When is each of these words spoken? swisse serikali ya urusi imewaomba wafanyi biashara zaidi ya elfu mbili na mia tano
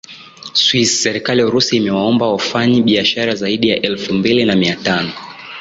swisse 0.53 0.95
serikali 1.03 1.39
ya 1.41 1.47
urusi 1.47 1.75
imewaomba 1.77 2.29
wafanyi 2.31 2.81
biashara 2.81 3.35
zaidi 3.35 3.69
ya 3.69 3.81
elfu 3.81 4.13
mbili 4.13 4.45
na 4.45 4.55
mia 4.55 4.75
tano 4.75 5.11